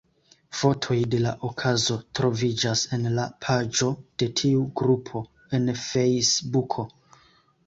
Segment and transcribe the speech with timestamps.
[0.59, 3.91] Fotoj de la okazo troviĝas en la paĝo
[4.23, 5.23] de tiu grupo
[5.61, 6.89] en Fejsbuko.